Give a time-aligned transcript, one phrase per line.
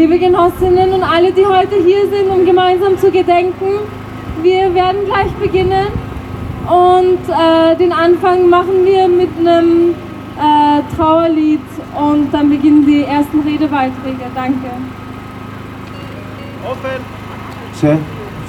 [0.00, 3.80] liebe Genossinnen und alle, die heute hier sind, um gemeinsam zu gedenken.
[4.40, 5.88] Wir werden gleich beginnen
[6.66, 9.90] und äh, den Anfang machen wir mit einem
[10.38, 11.60] äh, Trauerlied
[11.94, 14.24] und dann beginnen die ersten Redebeiträge.
[14.34, 14.70] Danke.
[16.64, 17.04] Offen.
[17.74, 17.98] Sehr,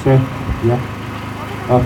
[0.06, 0.22] sehr,
[0.64, 0.78] ja.
[1.76, 1.82] Ab.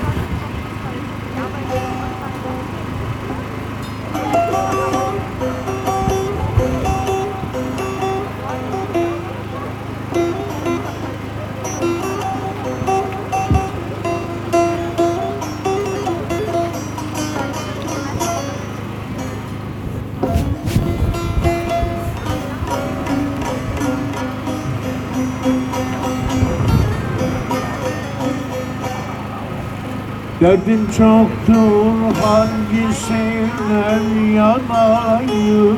[30.46, 34.04] Derdim çoktur hangisinden
[34.36, 35.78] yanayım?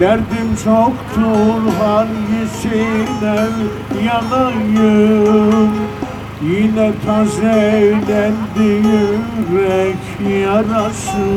[0.00, 3.52] Derdim çoktur hangisinden
[4.04, 5.70] yanayım?
[6.42, 10.04] Yine tazelendi yürek
[10.44, 11.28] yarası.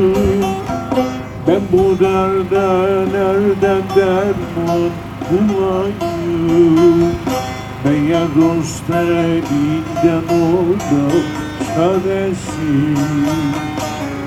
[1.47, 2.67] Ben bu derde
[3.13, 4.89] nereden derman
[5.31, 7.11] bulayım?
[7.85, 11.40] Meğer dost elinden oldu
[11.75, 12.71] çaresi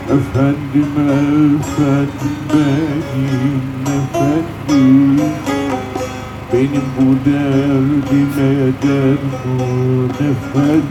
[0.05, 3.65] Efendim efendim benim
[3.97, 5.21] efendim.
[6.53, 10.85] Benim bu derdime derman efendim.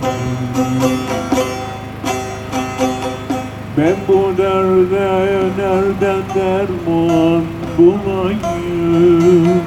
[3.78, 5.08] Ben bu derde
[5.58, 7.44] nereden derman
[7.78, 9.62] bulayım?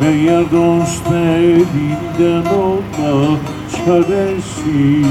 [0.00, 3.38] Meğer dost elinden olma
[3.76, 5.04] çaresi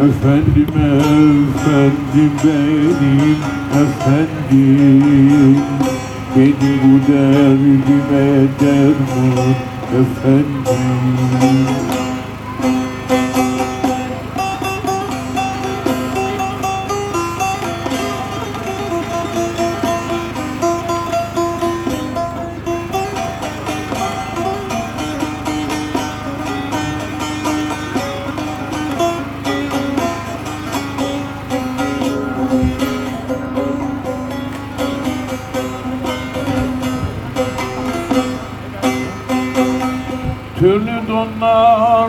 [0.00, 3.36] Efendim efendim benim
[3.82, 5.56] efendim.
[6.36, 9.54] Benim bu derdime derman
[10.00, 11.99] efendim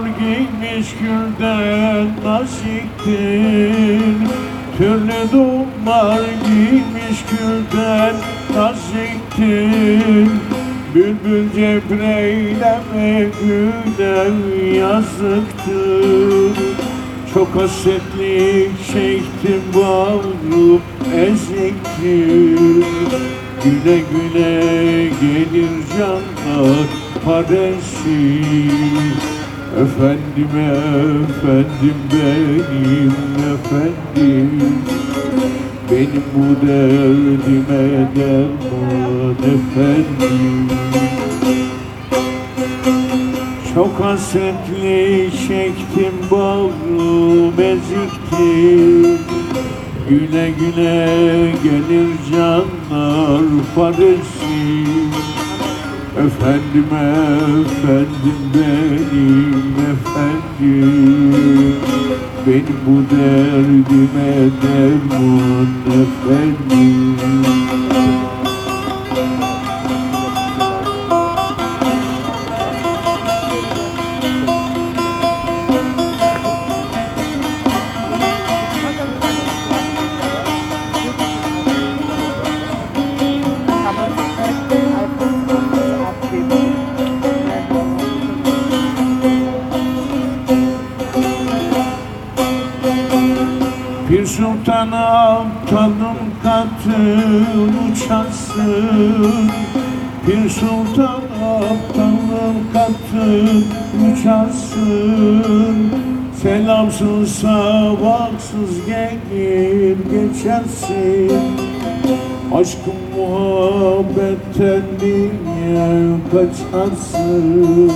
[0.01, 4.01] donlar giymiş gülden naziktir
[4.77, 8.15] Türlü donlar giymiş gülden
[8.55, 10.31] naziktir
[10.95, 14.35] Bülbül cebreyleme gülen
[14.73, 16.57] yazıktır.
[17.33, 20.81] Çok hasretlik çektim bağrım
[21.15, 22.85] eziktir.
[23.63, 26.87] Güle güle gelir canlar
[27.25, 28.41] paresi
[29.81, 33.13] Efendim efendim benim
[33.53, 34.61] efendim.
[35.91, 40.67] Benim bu derdime derman efendim.
[43.75, 49.19] Çok hasretli çektim bağrım eziktir
[50.09, 51.07] Güle güle
[51.63, 53.41] gelir canlar
[53.75, 54.85] paresi
[56.17, 61.75] Efendim efendim benim efendim.
[62.47, 67.80] Benim bu derdime derman efendim
[107.01, 111.31] Selamsız sabahsız gelir geçersin.
[112.53, 117.91] Aşkın muhabbetten niye kaçarsın?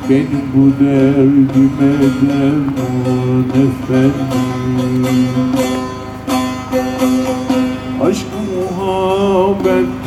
[0.09, 4.50] Benim bu derdime derman efendim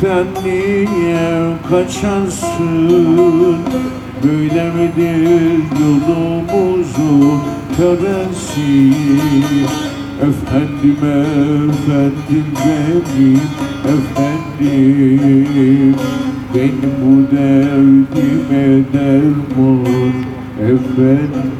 [0.05, 3.57] muhabbetten niye kaçarsın?
[4.23, 7.39] Böyle midir yolumuzun
[7.77, 8.93] teresi
[10.21, 13.39] Efendim efendim benim
[13.93, 15.95] efendim.
[16.55, 20.13] Benim bu derdime derman
[20.61, 21.51] efendim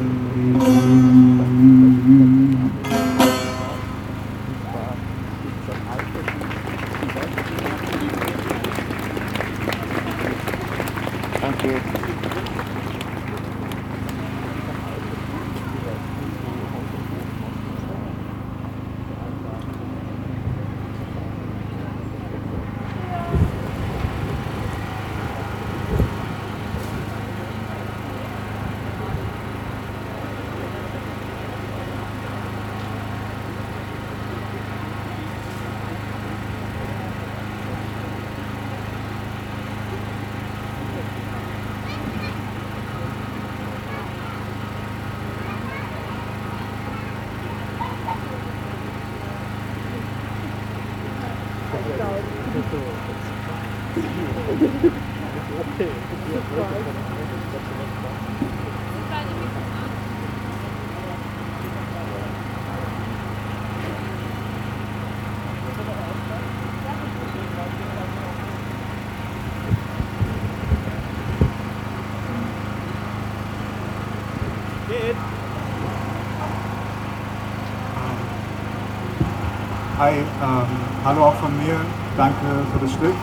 [81.06, 81.78] hallo auch von mir.
[82.16, 83.14] Danke für das Stück.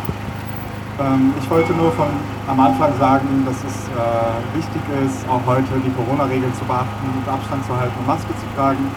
[1.03, 2.07] Ähm, ich wollte nur von
[2.47, 7.65] am Anfang sagen, dass es äh, wichtig ist, auch heute die Corona-Regeln zu beachten Abstand
[7.65, 8.87] zu halten und Maske zu tragen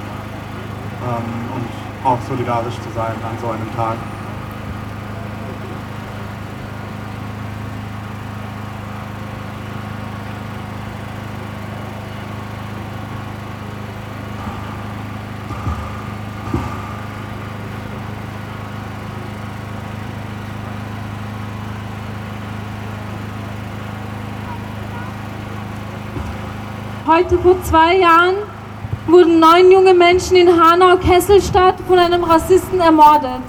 [1.02, 1.66] ähm, und
[2.06, 3.96] auch solidarisch zu sein an so einem Tag.
[27.16, 28.34] Heute vor zwei Jahren
[29.06, 33.40] wurden neun junge Menschen in Hanau-Kesselstadt von einem Rassisten ermordet.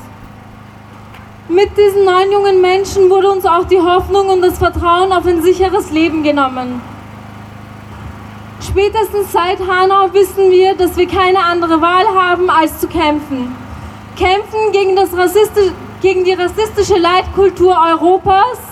[1.49, 5.41] Mit diesen neun jungen Menschen wurde uns auch die Hoffnung und das Vertrauen auf ein
[5.41, 6.81] sicheres Leben genommen.
[8.65, 13.53] Spätestens seit Hanau wissen wir, dass wir keine andere Wahl haben, als zu kämpfen.
[14.15, 14.95] Kämpfen gegen,
[16.01, 18.66] gegen die rassistische Leitkultur Europas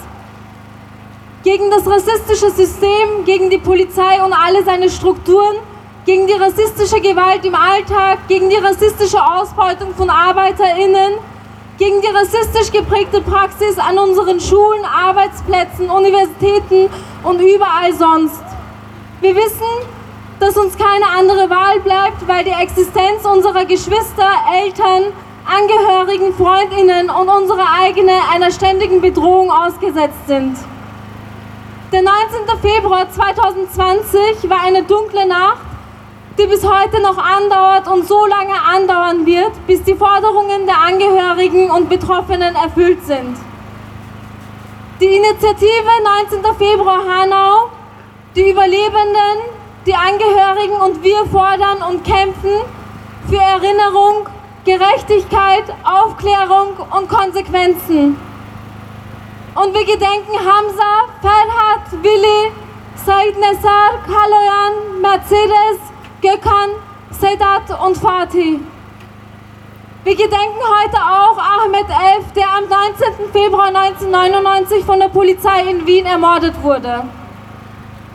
[1.45, 5.57] gegen das rassistische System, gegen die Polizei und alle seine Strukturen,
[6.03, 11.13] gegen die rassistische Gewalt im Alltag, gegen die rassistische Ausbeutung von ArbeiterInnen,
[11.77, 16.89] gegen die rassistisch geprägte Praxis an unseren Schulen, Arbeitsplätzen, Universitäten
[17.21, 18.43] und überall sonst.
[19.21, 19.71] Wir wissen,
[20.39, 24.29] dass uns keine andere Wahl bleibt, weil die Existenz unserer Geschwister,
[24.63, 25.13] Eltern,
[25.45, 30.57] Angehörigen, Freundinnen und unsere eigene einer ständigen Bedrohung ausgesetzt sind.
[31.91, 32.59] Der 19.
[32.61, 35.61] Februar 2020 war eine dunkle Nacht,
[36.35, 41.69] die bis heute noch andauert und so lange andauern wird, bis die Forderungen der Angehörigen
[41.69, 43.37] und Betroffenen erfüllt sind.
[44.99, 45.91] Die Initiative
[46.31, 46.55] 19.
[46.57, 47.69] Februar Hanau,
[48.35, 49.37] die Überlebenden,
[49.85, 52.61] die Angehörigen und wir fordern und kämpfen
[53.29, 54.27] für Erinnerung,
[54.65, 58.17] Gerechtigkeit, Aufklärung und Konsequenzen.
[59.55, 62.51] Und wir gedenken Hamza, Ferhat, Willi,
[63.05, 65.79] Said Nessar, Kaloyan, Mercedes,
[66.21, 66.71] Gökhan,
[67.09, 68.59] Sedat und Fatih.
[70.03, 73.31] Wir gedenken heute auch Ahmed Elf, der am 19.
[73.31, 77.05] Februar 1999 von der Polizei in Wien ermordet wurde.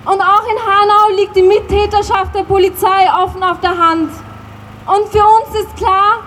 [0.05, 4.11] Und auch in Hanau liegt die Mittäterschaft der Polizei offen auf der Hand.
[4.87, 6.19] Und für uns ist klar,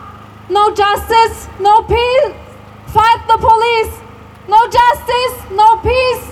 [0.50, 2.34] no justice, no peace,
[2.92, 4.03] fight the police.
[4.46, 6.26] No justice, no peace.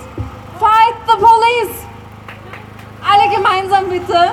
[0.60, 1.76] Fight the police.
[3.02, 4.24] Alle gemeinsam bitte.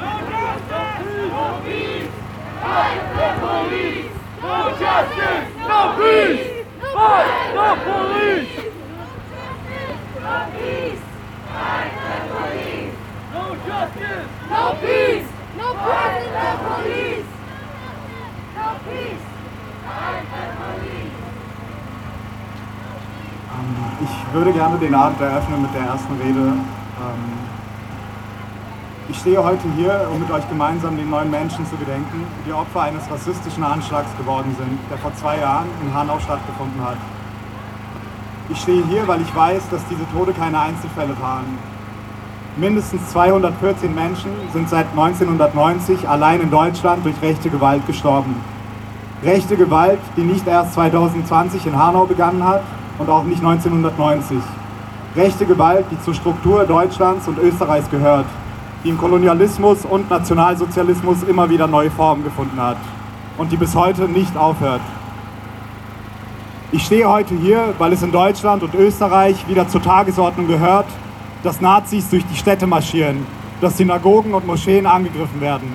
[0.00, 2.14] No justice, no peace.
[2.62, 4.12] Fight the police.
[4.40, 6.44] No justice, no peace.
[6.94, 8.52] Fight the police.
[10.24, 11.04] No peace.
[11.52, 12.96] Fight the police.
[13.34, 14.28] No justice.
[14.50, 15.28] No peace.
[15.58, 15.66] No
[18.84, 19.24] peace.
[19.84, 21.07] Fight the police.
[24.00, 26.38] Ich würde gerne den Abend eröffnen mit der ersten Rede.
[26.38, 27.48] Ähm,
[29.08, 32.82] ich stehe heute hier, um mit euch gemeinsam den neuen Menschen zu gedenken, die Opfer
[32.82, 36.98] eines rassistischen Anschlags geworden sind, der vor zwei Jahren in Hanau stattgefunden hat.
[38.50, 41.58] Ich stehe hier, weil ich weiß, dass diese Tode keine Einzelfälle waren.
[42.56, 48.36] Mindestens 214 Menschen sind seit 1990 allein in Deutschland durch rechte Gewalt gestorben.
[49.24, 52.62] Rechte Gewalt, die nicht erst 2020 in Hanau begonnen hat
[52.98, 54.38] und auch nicht 1990.
[55.16, 58.26] Rechte Gewalt, die zur Struktur Deutschlands und Österreichs gehört,
[58.84, 62.76] die im Kolonialismus und Nationalsozialismus immer wieder neue Formen gefunden hat
[63.36, 64.82] und die bis heute nicht aufhört.
[66.70, 70.86] Ich stehe heute hier, weil es in Deutschland und Österreich wieder zur Tagesordnung gehört,
[71.42, 73.26] dass Nazis durch die Städte marschieren,
[73.60, 75.72] dass Synagogen und Moscheen angegriffen werden.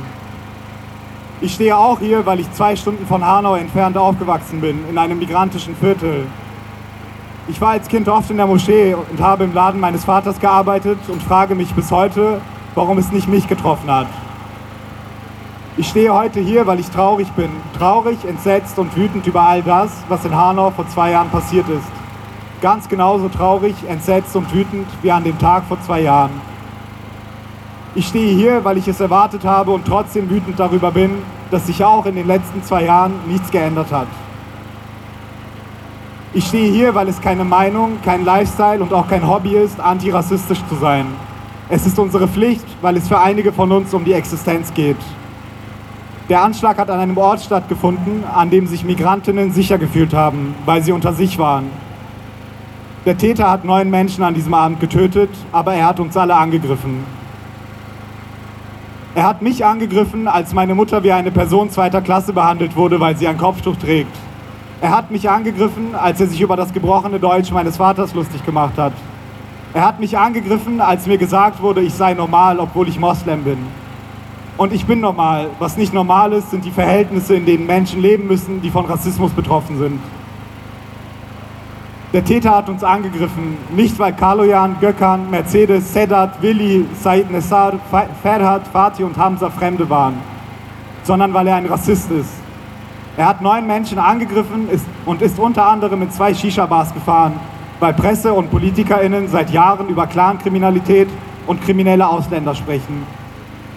[1.42, 5.18] Ich stehe auch hier, weil ich zwei Stunden von Hanau entfernt aufgewachsen bin, in einem
[5.18, 6.26] migrantischen Viertel.
[7.48, 11.00] Ich war als Kind oft in der Moschee und habe im Laden meines Vaters gearbeitet
[11.08, 12.40] und frage mich bis heute,
[12.76, 14.08] warum es nicht mich getroffen hat.
[15.76, 17.50] Ich stehe heute hier, weil ich traurig bin.
[17.78, 22.04] Traurig, entsetzt und wütend über all das, was in Hanau vor zwei Jahren passiert ist
[22.64, 26.32] ganz genauso traurig, entsetzt und wütend wie an dem Tag vor zwei Jahren.
[27.94, 31.12] Ich stehe hier, weil ich es erwartet habe und trotzdem wütend darüber bin,
[31.52, 34.08] dass sich auch in den letzten zwei Jahren nichts geändert hat.
[36.36, 40.62] Ich stehe hier, weil es keine Meinung, kein Lifestyle und auch kein Hobby ist, antirassistisch
[40.68, 41.06] zu sein.
[41.70, 44.98] Es ist unsere Pflicht, weil es für einige von uns um die Existenz geht.
[46.30, 50.82] Der Anschlag hat an einem Ort stattgefunden, an dem sich Migrantinnen sicher gefühlt haben, weil
[50.82, 51.66] sie unter sich waren.
[53.06, 57.04] Der Täter hat neun Menschen an diesem Abend getötet, aber er hat uns alle angegriffen.
[59.14, 63.16] Er hat mich angegriffen, als meine Mutter wie eine Person zweiter Klasse behandelt wurde, weil
[63.16, 64.18] sie ein Kopftuch trägt.
[64.84, 68.78] Er hat mich angegriffen, als er sich über das gebrochene Deutsch meines Vaters lustig gemacht
[68.78, 68.92] hat.
[69.74, 73.60] Er hat mich angegriffen, als mir gesagt wurde, ich sei normal, obwohl ich Moslem bin.
[74.58, 75.52] Und ich bin normal.
[75.58, 79.32] Was nicht normal ist, sind die Verhältnisse, in denen Menschen leben müssen, die von Rassismus
[79.32, 80.02] betroffen sind.
[82.12, 87.76] Der Täter hat uns angegriffen, nicht weil Kaloyan, Gökhan, Mercedes, Sedat, Willi, Said Nessar,
[88.22, 90.16] Ferhat, Fatih und Hamza Fremde waren,
[91.04, 92.43] sondern weil er ein Rassist ist.
[93.18, 94.68] Er hat neun Menschen angegriffen
[95.06, 97.34] und ist unter anderem mit zwei Shisha-Bars gefahren,
[97.80, 101.10] weil Presse und PolitikerInnen seit Jahren über Clankriminalität
[101.46, 103.04] und kriminelle Ausländer sprechen.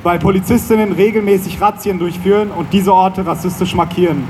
[0.03, 4.25] Weil Polizistinnen regelmäßig Razzien durchführen und diese Orte rassistisch markieren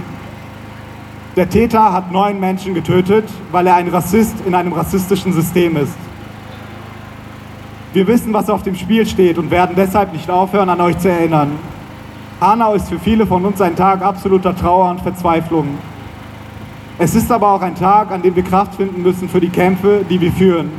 [1.36, 5.92] der Täter hat neun Menschen getötet, weil er ein Rassist in einem rassistischen System ist.
[7.92, 11.10] Wir wissen, was auf dem Spiel steht und werden deshalb nicht aufhören, an euch zu
[11.10, 11.52] erinnern.
[12.38, 15.68] Hanau ist für viele von uns ein Tag absoluter Trauer und Verzweiflung.
[16.98, 20.04] Es ist aber auch ein Tag, an dem wir Kraft finden müssen für die Kämpfe,
[20.08, 20.70] die wir führen.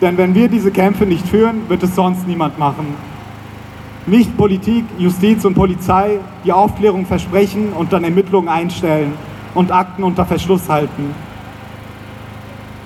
[0.00, 2.94] Denn wenn wir diese Kämpfe nicht führen, wird es sonst niemand machen.
[4.06, 9.14] Nicht Politik, Justiz und Polizei, die Aufklärung versprechen und dann Ermittlungen einstellen
[9.54, 11.16] und Akten unter Verschluss halten.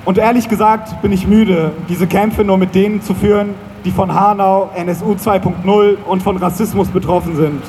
[0.06, 3.50] Und ehrlich gesagt bin ich müde, diese Kämpfe nur mit denen zu führen,
[3.84, 7.62] die von Hanau, NSU 2.0 und von Rassismus betroffen sind.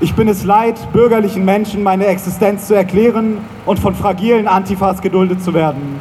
[0.00, 5.42] Ich bin es leid, bürgerlichen Menschen meine Existenz zu erklären und von fragilen Antifas geduldet
[5.42, 6.00] zu werden.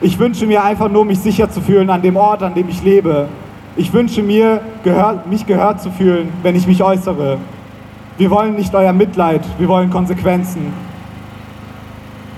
[0.00, 2.82] Ich wünsche mir einfach nur, mich sicher zu fühlen an dem Ort, an dem ich
[2.82, 3.28] lebe.
[3.76, 7.38] Ich wünsche mir, gehör, mich gehört zu fühlen, wenn ich mich äußere.
[8.18, 10.72] Wir wollen nicht euer Mitleid, wir wollen Konsequenzen.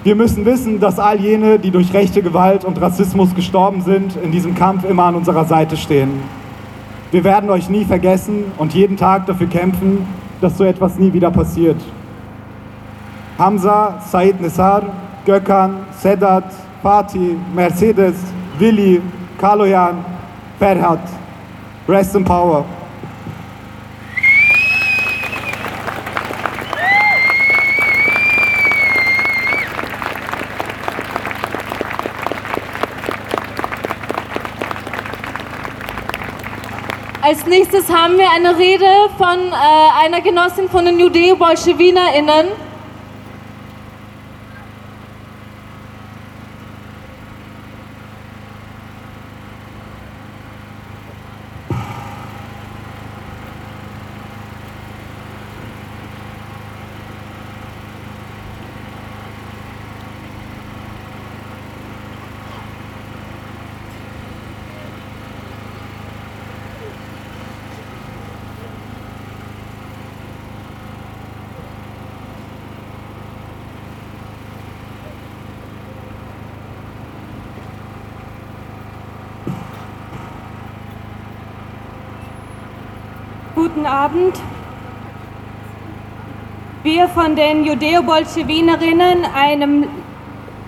[0.07, 4.31] Wir müssen wissen, dass all jene, die durch rechte Gewalt und Rassismus gestorben sind, in
[4.31, 6.21] diesem Kampf immer an unserer Seite stehen.
[7.11, 10.07] Wir werden euch nie vergessen und jeden Tag dafür kämpfen,
[10.41, 11.79] dass so etwas nie wieder passiert.
[13.37, 14.85] Hamza, Said Nessar,
[15.25, 16.53] Gökhan, Sedat,
[16.85, 18.15] Fatih, Mercedes,
[18.61, 19.03] Willi,
[19.41, 20.05] Kaloyan,
[20.61, 21.01] Ferhat.
[21.89, 22.65] Rest in power.
[37.27, 38.87] Als nächstes haben wir eine Rede
[39.19, 42.47] von äh, einer Genossin von den Judeo-BolschewinInnen.
[83.67, 84.41] Guten Abend.
[86.85, 89.89] Wir von den Judeo-Bolschewinerinnen, einem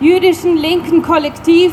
[0.01, 1.73] jüdischen linken Kollektiv,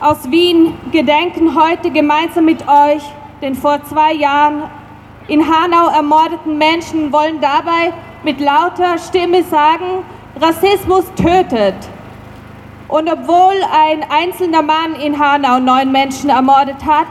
[0.00, 3.02] aus Wien gedenken heute gemeinsam mit euch
[3.42, 4.62] den vor zwei Jahren
[5.26, 7.92] in Hanau ermordeten Menschen, wollen dabei
[8.24, 10.02] mit lauter Stimme sagen,
[10.40, 11.76] Rassismus tötet.
[12.88, 17.08] Und obwohl ein einzelner Mann in Hanau neun Menschen ermordet hat,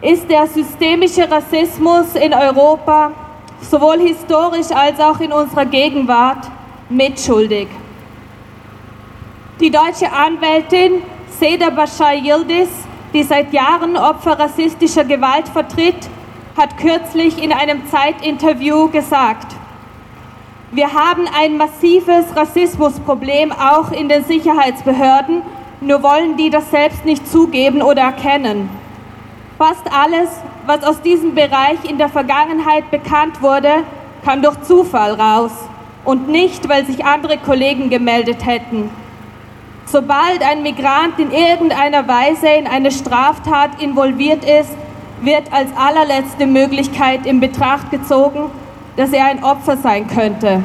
[0.00, 3.10] ist der systemische Rassismus in Europa
[3.60, 6.48] sowohl historisch als auch in unserer Gegenwart
[6.88, 7.68] mitschuldig.
[9.60, 11.02] Die deutsche Anwältin
[11.38, 12.68] Seda Bashar Yildiz,
[13.12, 16.08] die seit Jahren Opfer rassistischer Gewalt vertritt,
[16.56, 19.54] hat kürzlich in einem Zeitinterview gesagt,
[20.70, 25.42] wir haben ein massives Rassismusproblem auch in den Sicherheitsbehörden,
[25.80, 28.68] nur wollen die das selbst nicht zugeben oder erkennen.
[29.58, 30.30] Fast alles,
[30.66, 33.82] was aus diesem Bereich in der Vergangenheit bekannt wurde,
[34.24, 35.50] kam durch Zufall raus
[36.04, 38.88] und nicht, weil sich andere Kollegen gemeldet hätten.
[39.84, 44.70] Sobald ein Migrant in irgendeiner Weise in eine Straftat involviert ist,
[45.22, 48.52] wird als allerletzte Möglichkeit in Betracht gezogen,
[48.96, 50.62] dass er ein Opfer sein könnte.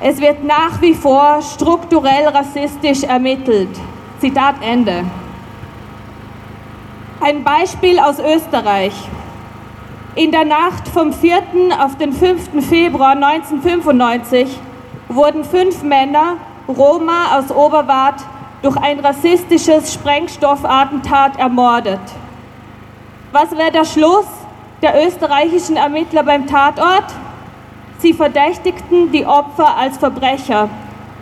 [0.00, 3.68] Es wird nach wie vor strukturell rassistisch ermittelt.
[4.18, 5.04] Zitat Ende.
[7.24, 8.94] Ein Beispiel aus Österreich.
[10.16, 11.40] In der Nacht vom 4.
[11.78, 12.66] auf den 5.
[12.68, 14.58] Februar 1995
[15.08, 18.24] wurden fünf Männer Roma aus Oberwart
[18.62, 22.00] durch ein rassistisches Sprengstoffattentat ermordet.
[23.30, 24.26] Was wäre der Schluss
[24.82, 27.06] der österreichischen Ermittler beim Tatort?
[27.98, 30.68] Sie verdächtigten die Opfer als Verbrecher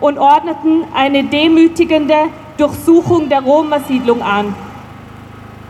[0.00, 4.54] und ordneten eine demütigende Durchsuchung der Roma-Siedlung an.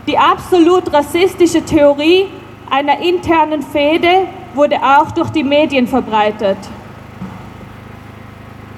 [0.07, 2.27] Die absolut rassistische Theorie
[2.69, 6.57] einer internen Fehde wurde auch durch die Medien verbreitet.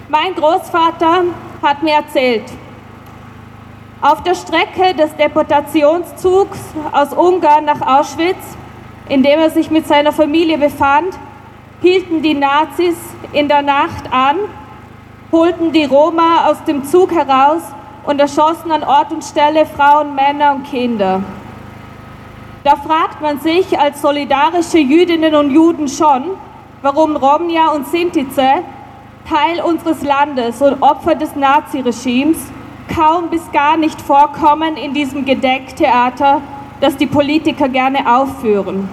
[0.09, 1.23] Mein Großvater
[1.61, 2.43] hat mir erzählt,
[4.01, 6.59] auf der Strecke des Deportationszugs
[6.91, 8.57] aus Ungarn nach Auschwitz,
[9.07, 11.17] in dem er sich mit seiner Familie befand,
[11.81, 12.97] hielten die Nazis
[13.31, 14.35] in der Nacht an,
[15.31, 17.61] holten die Roma aus dem Zug heraus
[18.03, 21.21] und erschossen an Ort und Stelle Frauen, Männer und Kinder.
[22.63, 26.23] Da fragt man sich als solidarische Jüdinnen und Juden schon,
[26.81, 28.63] warum Romja und Sintize
[29.29, 32.37] Teil unseres Landes und Opfer des Naziregimes,
[32.93, 36.41] kaum bis gar nicht vorkommen in diesem Gedenktheater,
[36.81, 38.89] das die Politiker gerne aufführen.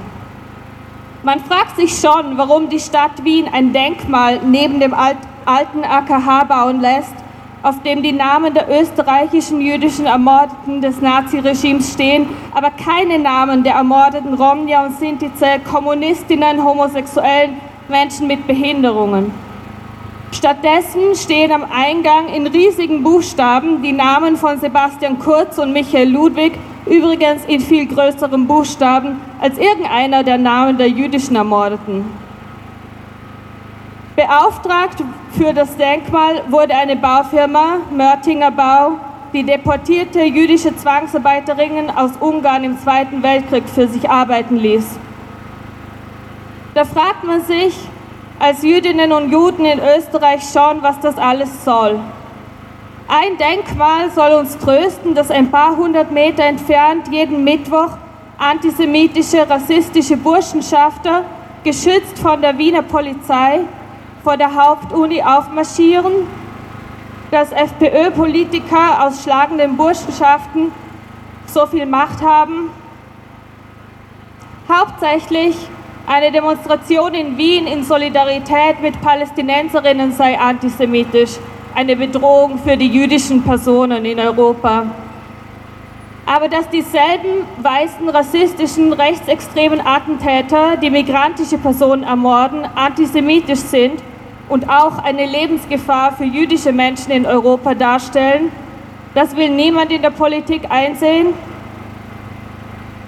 [1.23, 6.81] Man fragt sich schon, warum die Stadt Wien ein Denkmal neben dem alten AKH bauen
[6.81, 7.14] lässt,
[7.62, 13.75] auf dem die Namen der österreichischen jüdischen Ermordeten des Naziregimes stehen, aber keine Namen der
[13.75, 17.57] ermordeten Romja und Sintize, Kommunistinnen, Homosexuellen,
[17.88, 19.33] Menschen mit Behinderungen.
[20.33, 26.53] Stattdessen stehen am Eingang in riesigen Buchstaben die Namen von Sebastian Kurz und Michael Ludwig,
[26.87, 32.30] übrigens in viel größeren Buchstaben als irgendeiner der Namen der jüdischen Ermordeten.
[34.21, 38.99] Beauftragt für das Denkmal wurde eine Baufirma, Mörtinger Bau,
[39.33, 44.99] die deportierte jüdische Zwangsarbeiterinnen aus Ungarn im Zweiten Weltkrieg für sich arbeiten ließ.
[46.75, 47.75] Da fragt man sich,
[48.39, 51.99] als Jüdinnen und Juden in Österreich schauen, was das alles soll.
[53.09, 57.93] Ein Denkmal soll uns trösten, dass ein paar hundert Meter entfernt jeden Mittwoch
[58.37, 61.25] antisemitische, rassistische Burschenschafter,
[61.65, 63.61] geschützt von der Wiener Polizei,
[64.23, 66.13] vor der Hauptuni aufmarschieren,
[67.31, 70.73] dass FPÖ-Politiker aus schlagenden Burschenschaften
[71.47, 72.71] so viel Macht haben.
[74.69, 75.57] Hauptsächlich
[76.07, 81.39] eine Demonstration in Wien in Solidarität mit Palästinenserinnen sei antisemitisch,
[81.75, 84.87] eine Bedrohung für die jüdischen Personen in Europa.
[86.27, 94.01] Aber dass dieselben weißen, rassistischen, rechtsextremen Attentäter, die migrantische Personen ermorden, antisemitisch sind
[94.51, 98.53] und auch eine Lebensgefahr für jüdische Menschen in Europa darstellen,
[99.15, 101.35] das will niemand in der Politik einsehen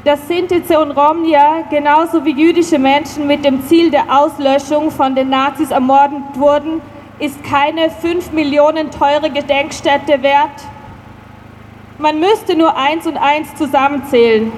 [0.04, 5.30] dass Sintize und Romnia genauso wie jüdische Menschen mit dem Ziel der Auslöschung von den
[5.30, 6.80] Nazis ermordet wurden,
[7.20, 10.50] ist keine 5 Millionen teure Gedenkstätte wert.
[11.98, 14.50] Man müsste nur eins und eins zusammenzählen.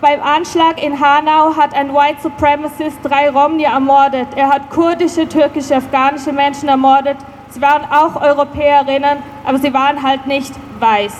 [0.00, 4.28] Beim Anschlag in Hanau hat ein White Supremacist drei Romnia ermordet.
[4.36, 7.16] Er hat kurdische, türkische, afghanische Menschen ermordet.
[7.50, 11.16] Sie waren auch Europäerinnen, aber sie waren halt nicht weiß.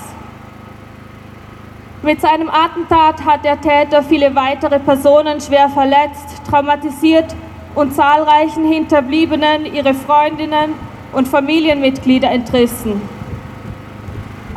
[2.02, 7.34] Mit seinem Attentat hat der Täter viele weitere Personen schwer verletzt, traumatisiert
[7.74, 10.74] und zahlreichen Hinterbliebenen ihre Freundinnen
[11.12, 13.17] und Familienmitglieder entrissen.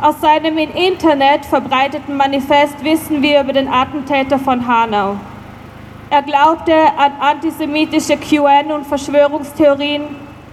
[0.02, 5.14] Aus seinem im Internet verbreiteten Manifest wissen wir über den Attentäter von Hanau.
[6.10, 10.02] Er glaubte an antisemitische QN und Verschwörungstheorien.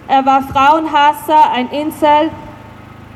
[0.08, 2.30] Er war Frauenhasser, ein Incel.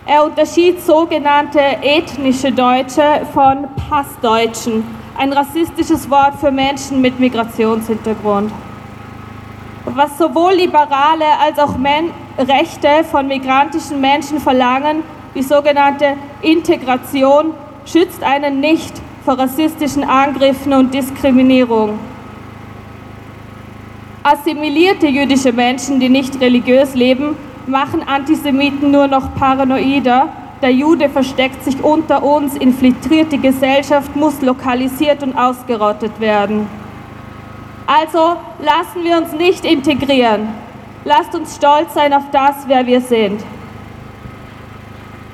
[0.08, 4.84] Er unterschied sogenannte ethnische Deutsche von Passdeutschen,
[5.15, 8.52] ein rassistisches Wort für Menschen mit Migrationshintergrund.
[9.86, 15.04] Was sowohl Liberale als auch Men Rechte von migrantischen Menschen verlangen,
[15.36, 17.54] die sogenannte Integration,
[17.86, 18.93] schützt einen nicht
[19.26, 22.00] vor rassistischen Angriffen und Diskriminierung.
[24.24, 27.36] Assimilierte jüdische Menschen, die nicht religiös leben,
[27.67, 30.30] machen Antisemiten nur noch paranoider.
[30.62, 36.67] Der Jude versteckt sich unter uns, infiltriert die Gesellschaft, muss lokalisiert und ausgerottet werden.
[37.86, 40.48] Also lassen wir uns nicht integrieren.
[41.04, 43.43] Lasst uns stolz sein auf das, wer wir sind.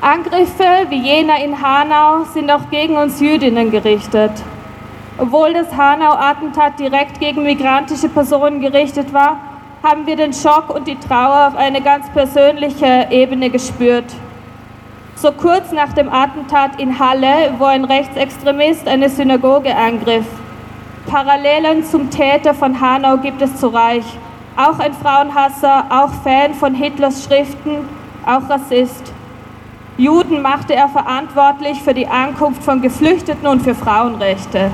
[0.02, 4.32] Angriffe wie jener in Hanau sind auch gegen uns Jüdinnen gerichtet.
[5.18, 9.42] Obwohl das Hanau-Attentat direkt gegen migrantische Personen gerichtet war,
[9.84, 14.06] haben wir den Schock und die Trauer auf eine ganz persönliche Ebene gespürt.
[15.16, 20.28] So kurz nach dem Attentat in Halle, wo ein Rechtsextremist eine Synagoge angriff.
[21.08, 24.06] Parallelen zum Täter von Hanau gibt es zu Reich.
[24.56, 27.90] Auch ein Frauenhasser, auch Fan von Hitlers Schriften,
[28.26, 29.12] auch Rassist.
[30.00, 34.72] Juden machte er verantwortlich für die Ankunft von Geflüchteten und für Frauenrechte.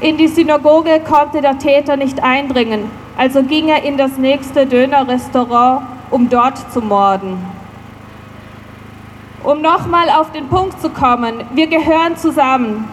[0.00, 5.82] In die Synagoge konnte der Täter nicht eindringen, also ging er in das nächste Dönerrestaurant,
[6.10, 7.36] um dort zu morden.
[9.42, 12.88] Um nochmal auf den Punkt zu kommen, wir gehören zusammen.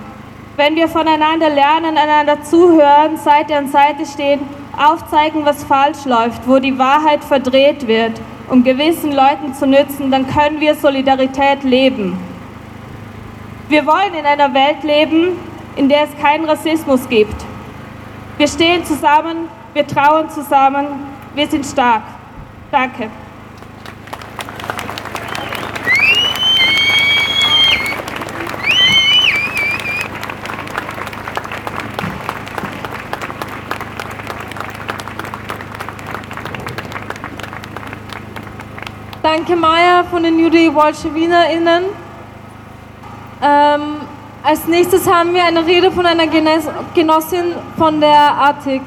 [0.57, 4.41] Wenn wir voneinander lernen, einander zuhören, Seite an Seite stehen,
[4.77, 8.19] aufzeigen, was falsch läuft, wo die Wahrheit verdreht wird,
[8.51, 12.19] um gewissen Leuten zu nützen, dann können wir Solidarität leben.
[13.69, 15.37] Wir wollen in einer Welt leben,
[15.77, 17.45] in der es keinen Rassismus gibt.
[18.37, 20.85] Wir stehen zusammen, wir trauen zusammen,
[21.33, 22.03] wir sind stark.
[22.71, 23.09] Danke.
[39.43, 41.85] Danke, Maya von den Judei-WolschewinerInnen.
[43.41, 43.81] Ähm,
[44.43, 48.83] als nächstes haben wir eine Rede von einer Genossin von der ATIC.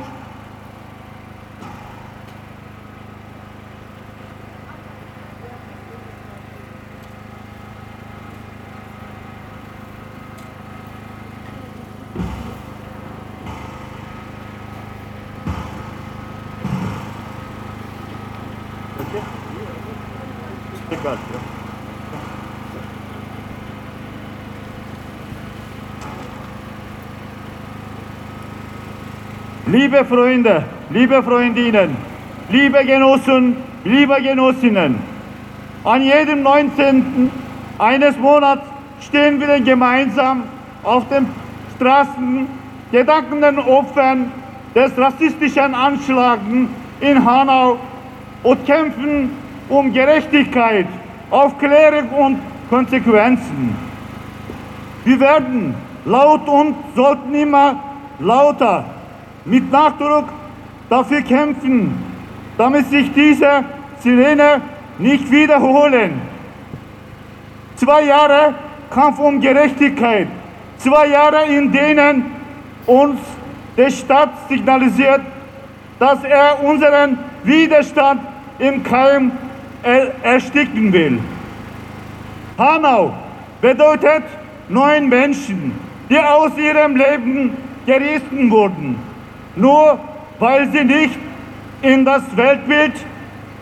[29.74, 31.96] Liebe Freunde, liebe Freundinnen,
[32.48, 35.00] liebe Genossen, liebe Genossinnen,
[35.82, 37.28] an jedem 19.
[37.80, 38.62] eines Monats
[39.00, 40.44] stehen wir gemeinsam
[40.84, 41.26] auf den
[41.74, 42.46] Straßen,
[42.92, 44.30] gedanken den Opfern
[44.76, 46.42] des rassistischen Anschlags
[47.00, 47.76] in Hanau
[48.44, 49.30] und kämpfen
[49.68, 50.86] um Gerechtigkeit,
[51.30, 52.38] Aufklärung und
[52.70, 53.74] Konsequenzen.
[55.04, 57.74] Wir werden laut und sollten immer
[58.20, 58.93] lauter
[59.44, 60.28] mit Nachdruck
[60.88, 61.92] dafür kämpfen,
[62.56, 63.64] damit sich diese
[64.00, 64.60] Sirene
[64.98, 66.20] nicht wiederholen.
[67.76, 68.54] Zwei Jahre
[68.90, 70.28] Kampf um Gerechtigkeit,
[70.78, 72.26] zwei Jahre, in denen
[72.86, 73.18] uns
[73.76, 75.20] der Staat signalisiert,
[75.98, 78.20] dass er unseren Widerstand
[78.58, 79.32] im Keim
[80.22, 81.18] ersticken will.
[82.56, 83.12] Hanau
[83.60, 84.22] bedeutet
[84.68, 85.72] neun Menschen,
[86.08, 89.13] die aus ihrem Leben gerissen wurden
[89.56, 89.98] nur
[90.38, 91.18] weil sie nicht
[91.82, 92.92] in das Weltbild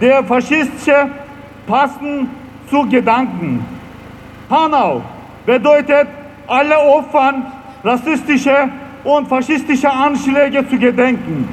[0.00, 1.12] der Faschisten
[1.66, 2.30] passen
[2.68, 3.64] zu Gedanken.
[4.50, 5.02] Hanau
[5.46, 6.08] bedeutet
[6.46, 7.46] alle Opfern
[7.84, 8.68] rassistischer
[9.04, 11.48] und faschistischer Anschläge zu gedenken.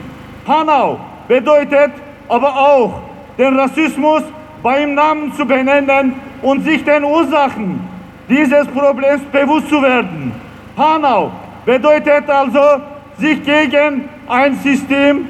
[0.48, 1.92] Hanau bedeutet
[2.28, 3.02] aber auch,
[3.38, 4.24] den Rassismus
[4.62, 7.80] beim Namen zu benennen und sich den Ursachen
[8.28, 10.34] dieses Problems bewusst zu werden.
[10.78, 11.32] Hanau
[11.66, 12.82] bedeutet also,
[13.20, 15.28] sich gegen ein System,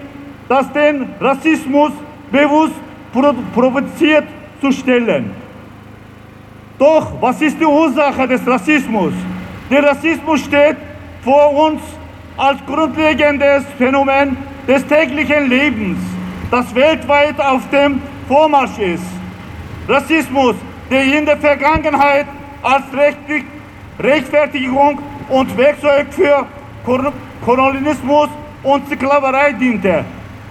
[0.47, 1.91] das den Rassismus
[2.31, 2.75] bewusst
[3.53, 4.25] provoziert,
[4.61, 5.31] zu stellen.
[6.77, 9.13] Doch was ist die Ursache des Rassismus?
[9.69, 10.77] Der Rassismus steht
[11.23, 11.81] vor uns
[12.37, 15.97] als grundlegendes Phänomen des täglichen Lebens,
[16.51, 19.03] das weltweit auf dem Vormarsch ist.
[19.87, 20.55] Rassismus,
[20.89, 22.27] der in der Vergangenheit
[22.61, 22.83] als
[24.01, 24.99] Rechtfertigung
[25.29, 26.45] und Werkzeug für
[26.85, 28.29] Kor- Kolonialismus
[28.63, 30.03] und Sklaverei diente,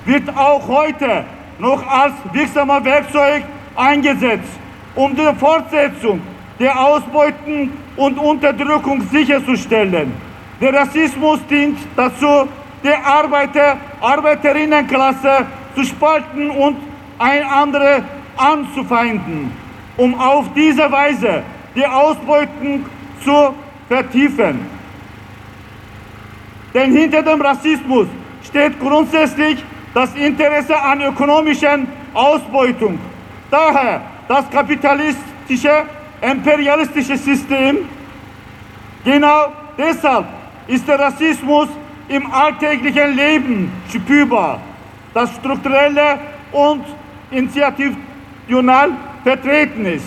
[0.04, 1.24] wird auch heute
[1.58, 3.42] noch als wirksamer Werkzeug
[3.76, 4.52] eingesetzt,
[4.94, 6.20] um die Fortsetzung
[6.58, 10.12] der Ausbeuten und Unterdrückung sicherzustellen.
[10.60, 12.48] Der Rassismus dient dazu,
[12.82, 16.76] die Arbeiter, Arbeiterinnenklasse zu spalten und
[17.18, 18.02] ein andere
[18.36, 19.52] anzufeinden,
[19.96, 21.42] um auf diese Weise
[21.74, 22.86] die Ausbeutung
[23.22, 23.54] zu
[23.88, 24.77] vertiefen.
[26.78, 28.06] Denn hinter dem Rassismus
[28.46, 33.00] steht grundsätzlich das Interesse an ökonomischen Ausbeutung.
[33.50, 35.72] Daher das kapitalistische,
[36.20, 37.78] imperialistische System.
[39.04, 40.26] Genau deshalb
[40.68, 41.68] ist der Rassismus
[42.06, 44.60] im alltäglichen Leben spürbar.
[45.12, 46.20] Das strukturelle
[46.52, 46.84] und
[47.32, 48.90] institutional
[49.24, 50.06] vertreten ist.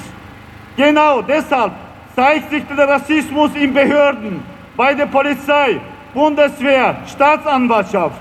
[0.77, 1.73] Genau deshalb
[2.15, 4.41] zeigt sich der Rassismus in Behörden,
[4.77, 5.81] bei der Polizei,
[6.13, 8.19] Bundeswehr, Staatsanwaltschaft.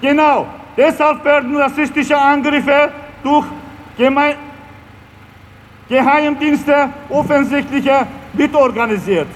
[0.00, 2.90] Genau deshalb werden rassistische Angriffe
[3.22, 3.46] durch
[3.96, 4.34] Geme
[5.88, 9.28] Geheimdienste offensichtlicher mitorganisiert.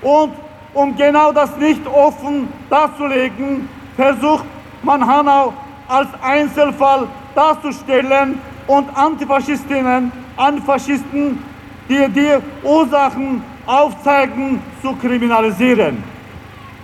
[0.00, 0.32] Und
[0.72, 4.46] um genau das nicht offen darzulegen, versucht
[4.82, 5.52] man Hanau
[5.88, 11.42] als Einzelfall darzustellen und Antifaschistinnen, Antifaschisten,
[11.88, 16.02] die die Ursachen aufzeigen, zu kriminalisieren.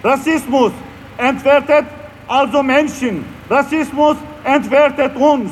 [0.07, 0.71] Rassismus
[1.19, 1.87] entwertet
[2.29, 3.25] also Menschen.
[3.51, 5.51] Rassismus entwertet uns.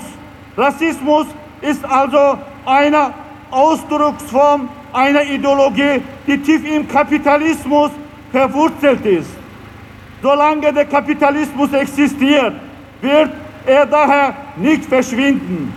[0.56, 1.26] Rassismus
[1.60, 3.12] ist also eine
[3.50, 7.90] Ausdrucksform einer Ideologie, die tief im Kapitalismus
[8.30, 9.30] verwurzelt ist.
[10.22, 12.54] Solange der Kapitalismus existiert,
[13.00, 13.30] wird
[13.66, 15.74] er daher nicht verschwinden.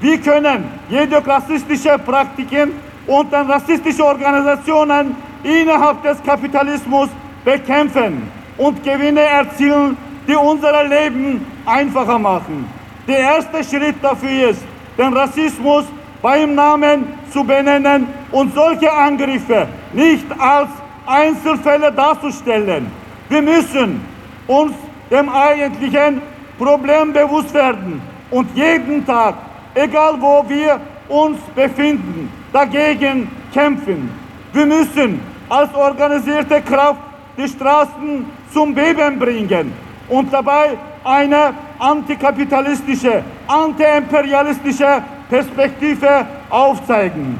[0.00, 2.72] Wir können jede rassistische Praktiken
[3.06, 7.08] und rassistische Organisationen innerhalb des Kapitalismus
[7.44, 12.66] bekämpfen und Gewinne erzielen, die unser Leben einfacher machen.
[13.06, 14.62] Der erste Schritt dafür ist,
[14.96, 15.84] den Rassismus
[16.22, 20.70] beim Namen zu benennen und solche Angriffe nicht als
[21.06, 22.86] Einzelfälle darzustellen.
[23.28, 24.00] Wir müssen
[24.46, 24.72] uns
[25.10, 26.22] dem eigentlichen
[26.56, 29.34] Problem bewusst werden und jeden Tag,
[29.74, 34.10] egal wo wir uns befinden, dagegen kämpfen.
[34.52, 37.00] Wir müssen als organisierte Kraft
[37.36, 39.72] die Straßen zum Beben bringen
[40.08, 47.38] und dabei eine antikapitalistische, antiimperialistische Perspektive aufzeigen.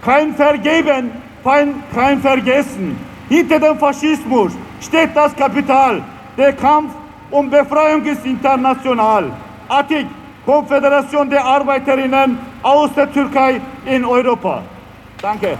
[0.00, 1.10] Kein Vergeben,
[1.42, 2.96] kein, kein Vergessen.
[3.28, 6.02] Hinter dem Faschismus steht das Kapital.
[6.36, 6.92] Der Kampf
[7.30, 9.32] um Befreiung ist international.
[9.68, 10.06] ATIK,
[10.44, 14.62] Konföderation der Arbeiterinnen aus der Türkei in Europa.
[15.20, 15.56] Danke.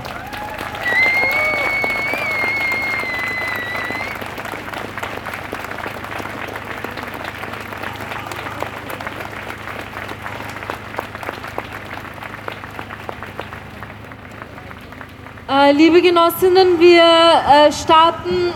[15.72, 18.52] Liebe Genossinnen, wir äh, starten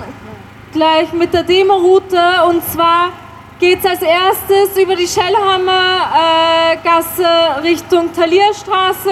[0.72, 3.10] gleich mit der Demo-Route und zwar
[3.58, 9.10] geht es als erstes über die Schellhammer äh, Gasse Richtung Talierstraße.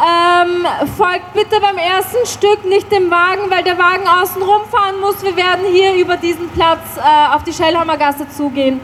[0.00, 5.22] Ähm, folgt bitte beim ersten Stück nicht dem Wagen, weil der Wagen außen rumfahren muss.
[5.24, 8.80] Wir werden hier über diesen Platz äh, auf die Schellhammer Gasse zugehen.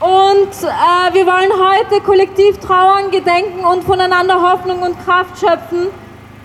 [0.00, 5.88] Und äh, wir wollen heute kollektiv trauern, gedenken und voneinander Hoffnung und Kraft schöpfen.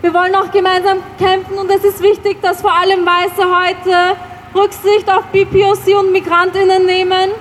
[0.03, 4.17] Wir wollen auch gemeinsam kämpfen und es ist wichtig, dass vor allem Weiße heute
[4.53, 7.31] Rücksicht auf BPOC und Migrantinnen nehmen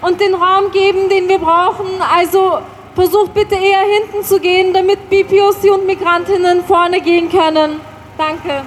[0.00, 1.86] und den Raum geben, den wir brauchen.
[2.16, 2.60] Also
[2.94, 7.78] versucht bitte eher hinten zu gehen, damit BPOC und Migrantinnen vorne gehen können.
[8.16, 8.62] Danke.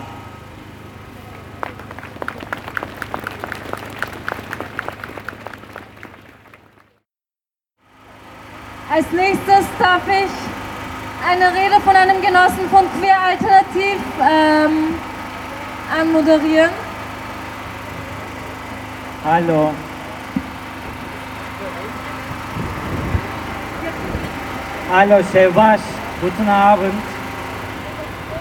[8.87, 10.50] Als nächstes darf ich
[11.29, 14.95] eine Rede von einem Genossen von Queer Alternativ ähm,
[15.99, 16.71] anmoderieren.
[19.23, 19.71] Hallo.
[24.91, 25.81] Hallo Şevvaş,
[26.21, 26.93] guten Abend.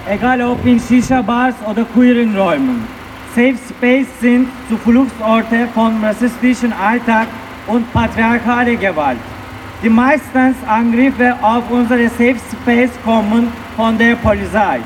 [0.09, 2.87] Egal ob in Shisha-Bars oder queeren Räumen.
[3.35, 7.29] Safe Space sind Zufluchtsorte von rassistischen Alltag
[7.69, 9.19] und patriarchale Gewalt.
[9.83, 14.81] Die meisten Angriffe auf unsere Safe Space kommen von der Polizei.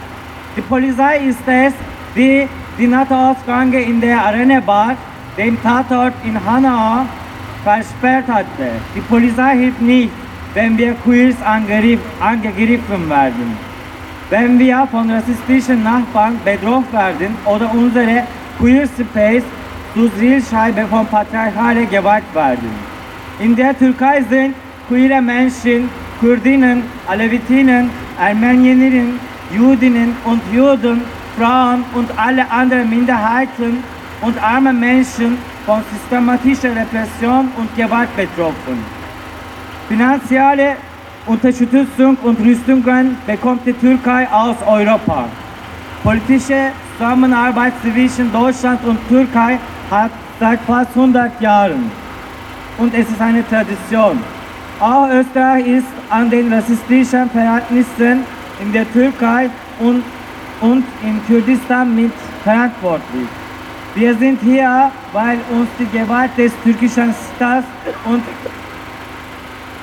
[0.57, 1.73] Die Polizei ist es,
[2.15, 2.47] die
[2.79, 4.97] die NATO-Ausgänge in der Arena Bar,
[5.37, 7.07] dem Tatort in Hanau,
[7.65, 8.71] versperrt hatte.
[8.95, 10.13] Die Polizei hilft nicht,
[10.55, 13.75] wenn wir Queers angegriff, angegriffen werden.
[14.31, 18.25] wenn wir von rassistischen Nachbarn bedroht werden oder unsere
[18.59, 19.45] Queer Space
[19.95, 22.71] zur Zielscheibe von patriarchaler Gewalt werden.
[23.39, 24.55] In der Türkei sind
[24.89, 25.89] queere Menschen,
[26.21, 29.19] Kurdinnen, Alevitinnen, Armenierinnen,
[29.55, 31.03] Judinnen und Juden,
[31.37, 33.83] Frauen und alle anderen Minderheiten
[34.21, 38.79] und arme Menschen von systematischer Repression und Gewalt betroffen.
[39.89, 40.77] Finanzielle
[41.27, 45.29] Unterstützung und Rüstungen bekommt die Türkei aus Europa.
[46.03, 49.59] Politische Zusammenarbeit zwischen Deutschland und Türkei
[49.91, 51.91] hat seit fast 100 Jahren
[52.79, 54.19] und es ist eine Tradition.
[54.81, 58.25] Auch Österreich ist an den rassistischen Verhältnissen
[58.61, 60.03] in der Türkei und,
[60.61, 63.29] und in Kurdistan mit verantwortlich.
[63.95, 67.65] Wir sind hier, weil uns die Gewalt des türkischen Staates
[68.05, 68.23] und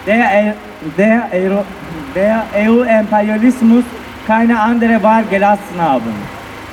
[0.05, 0.55] der,
[0.97, 1.65] der,
[2.13, 3.85] der EU-Imperialismus
[4.27, 6.13] keine andere Wahl gelassen haben.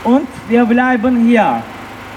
[0.03, 1.63] Und wir bleiben hier.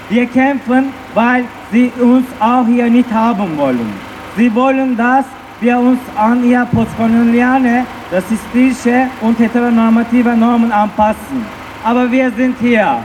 [0.08, 3.92] Wir kämpfen, weil sie uns auch hier nicht haben wollen.
[4.36, 5.24] Sie wollen, dass
[5.62, 11.46] wir uns an ihr postkoloniale, rassistische und heteronormative Normen anpassen.
[11.84, 12.98] Aber wir sind hier.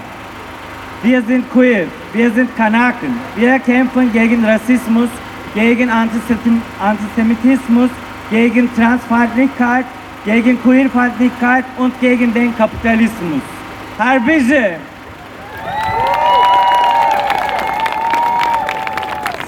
[1.04, 3.16] Wir sind queer, wir sind Kanaken.
[3.36, 5.10] Wir kämpfen gegen Rassismus,
[5.54, 7.92] gegen Antisem- Antisemitismus,
[8.32, 9.86] gegen Transfeindlichkeit,
[10.26, 13.42] gegen Queerfeindlichkeit und gegen den Kapitalismus.
[14.00, 14.78] Herr Bize!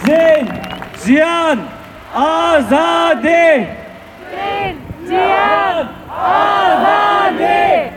[0.05, 0.47] Zin,
[0.97, 1.59] Ziyan,
[2.13, 3.67] Azadi!
[5.05, 7.91] Ziyan, Azadi!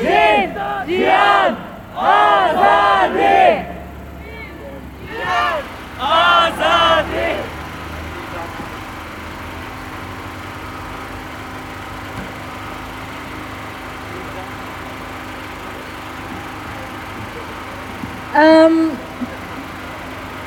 [0.00, 0.50] Zin,
[0.86, 1.56] Ziyan,
[1.96, 3.66] Azadi!
[6.00, 7.36] Azadi!
[18.34, 18.90] Ähm,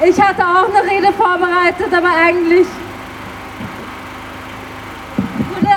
[0.04, 2.68] ich hatte auch eine Rede vorbereitet, aber eigentlich
[5.56, 5.76] wurde.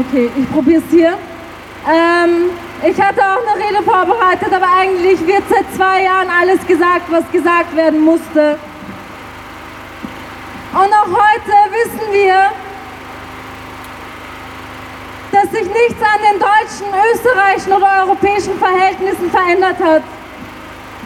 [0.00, 1.18] Okay, ich probiere es hier.
[1.86, 2.48] Ähm,
[2.82, 7.30] ich hatte auch eine Rede vorbereitet, aber eigentlich wird seit zwei Jahren alles gesagt, was
[7.30, 8.58] gesagt werden musste.
[10.72, 12.50] Und auch heute wissen wir,
[15.32, 20.02] dass sich nichts an den deutschen, österreichischen oder europäischen Verhältnissen verändert hat.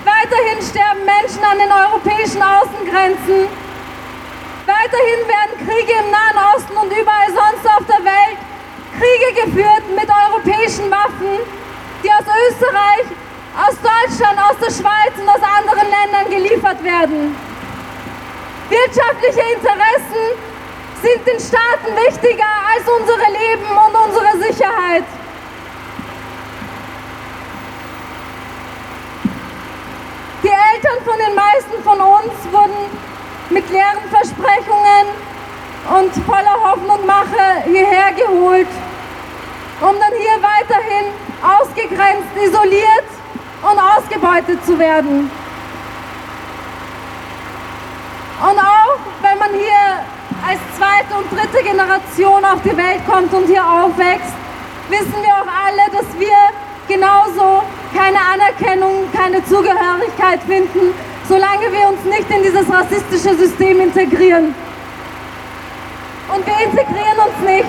[0.04, 3.48] Weiterhin sterben Menschen an den europäischen Außengrenzen.
[4.66, 8.38] Weiterhin werden Kriege im Nahen Osten und überall sonst auf der Welt
[8.98, 11.42] Kriege geführt mit europäischen Waffen,
[12.02, 13.07] die aus Österreich,
[13.59, 17.37] aus Deutschland, aus der Schweiz und aus anderen Ländern geliefert werden.
[18.68, 20.24] Wirtschaftliche Interessen
[21.02, 25.04] sind den Staaten wichtiger als unsere Leben und unsere Sicherheit.
[30.42, 32.98] Die Eltern von den meisten von uns wurden
[33.50, 35.34] mit leeren Versprechungen
[35.88, 38.68] und voller Hoffnung Mache hierher geholt,
[39.81, 43.09] um dann hier weiterhin ausgegrenzt, isoliert
[43.62, 45.31] und ausgebeutet zu werden.
[48.40, 50.05] Und auch wenn man hier
[50.47, 54.35] als zweite und dritte Generation auf die Welt kommt und hier aufwächst,
[54.88, 56.37] wissen wir auch alle, dass wir
[56.88, 57.62] genauso
[57.94, 60.92] keine Anerkennung, keine Zugehörigkeit finden,
[61.29, 64.55] solange wir uns nicht in dieses rassistische System integrieren.
[66.35, 67.64] Und wir integrieren uns nicht.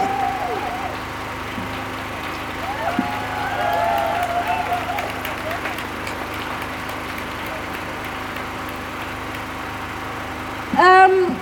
[10.77, 11.37] Ähm,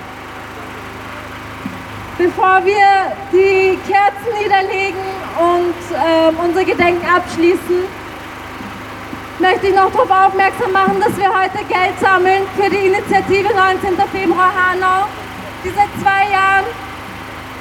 [2.17, 4.99] bevor wir die Kerzen niederlegen
[5.39, 7.85] und ähm, unser Gedenken abschließen,
[9.39, 13.97] möchte ich noch darauf aufmerksam machen, dass wir heute Geld sammeln für die Initiative 19.
[14.11, 15.07] Februar Hanau,
[15.63, 16.82] die seit zwei Jahren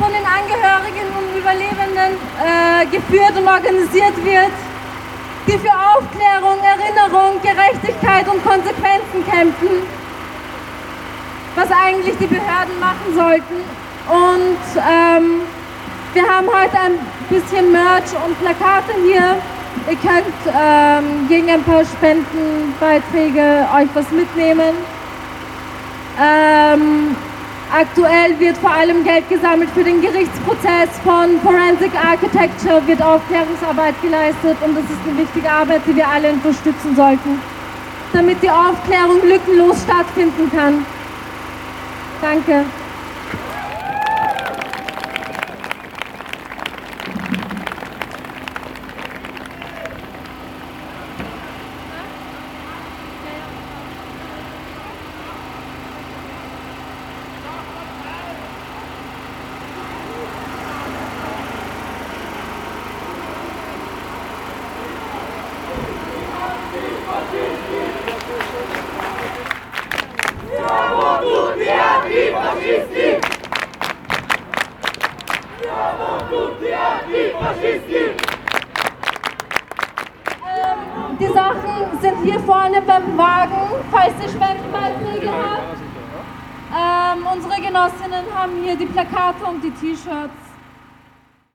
[0.02, 4.50] von den Angehörigen und Überlebenden äh, geführt und organisiert wird,
[5.46, 9.86] die für Aufklärung, Erinnerung, Gerechtigkeit und Konsequenzen kämpfen,
[11.54, 13.62] was eigentlich die Behörden machen sollten.
[14.10, 15.42] Und ähm,
[16.14, 16.98] wir haben heute ein
[17.30, 19.36] bisschen Merch und Plakate hier.
[19.88, 24.74] Ihr könnt ähm, gegen ein paar Spendenbeiträge euch was mitnehmen.
[26.20, 27.14] Ähm,
[27.72, 34.56] aktuell wird vor allem Geld gesammelt für den Gerichtsprozess von Forensic Architecture, wird Aufklärungsarbeit geleistet
[34.64, 37.40] und das ist eine wichtige Arbeit, die wir alle unterstützen sollten,
[38.12, 40.84] damit die Aufklärung lückenlos stattfinden kann.
[42.20, 42.64] Danke.